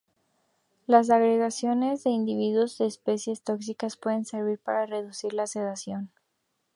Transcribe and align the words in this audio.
Las 0.87 1.11
agregaciones 1.11 2.03
de 2.03 2.09
individuos 2.09 2.79
de 2.79 2.87
especies 2.87 3.43
tóxicas 3.43 3.97
pueden 3.97 4.25
servir 4.25 4.57
para 4.57 4.87
reducir 4.87 5.31
la 5.33 5.45
predación. 5.45 6.09